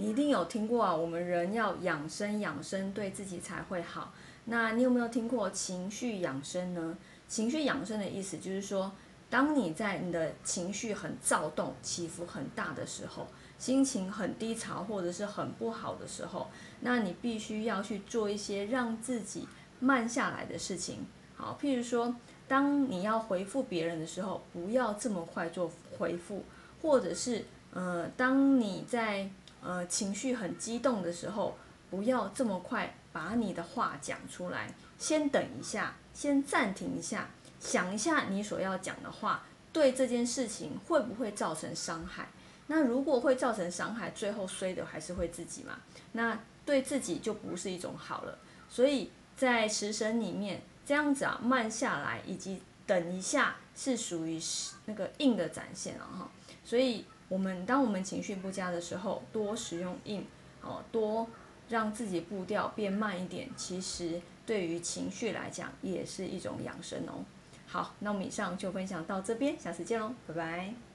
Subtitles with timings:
[0.00, 4.14] 你一定有听过啊，我们人要养生，养生对自己才会好。
[4.46, 6.96] 那你有没有听过情绪养生呢？
[7.28, 8.90] 情绪养生的意思就是说，
[9.28, 13.26] 当你在你的情绪很躁动、起伏很大的时候，
[13.58, 16.48] 心情很低潮或者是很不好的时候，
[16.80, 19.46] 那你必须要去做一些让自己
[19.80, 21.06] 慢下来的事情。
[21.36, 22.16] 好，譬如说，
[22.48, 26.42] 当你要回复别人的时候，不要这么快做回复，
[26.80, 29.30] 或者是呃，当你在
[29.62, 31.56] 呃，情绪很激动的时候，
[31.90, 37.28] 不要这么快把你的话讲出来，先等一下，先暂停一下，
[37.60, 42.28] 想一下你所要讲的话对这件事情会不会造成伤害。
[42.68, 45.80] 那如果会造成伤害，最后衰的还是会自己嘛？
[46.12, 48.38] 那对自己就不是一种好了。
[48.68, 54.38] 所以在食神里面，这样子啊，慢下来以及等一下，是属于
[54.84, 56.28] 那个硬的展现了哈。
[56.64, 57.04] 所以。
[57.30, 60.26] 我们当我们情绪不佳的时候，多使用硬，
[60.62, 61.28] 哦，多
[61.68, 67.24] 让自己步调变慢一点，其实对于情绪来讲也是一种养生哦。
[67.68, 70.89] 好，那我们以上就分享到这边，下次见喽，拜拜。